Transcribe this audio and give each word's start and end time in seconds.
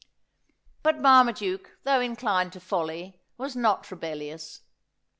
But 0.81 0.97
Marmaduke, 0.97 1.77
though 1.83 1.99
inclined 1.99 2.53
to 2.53 2.59
folly, 2.59 3.21
was 3.37 3.55
not 3.55 3.91
rebellious. 3.91 4.61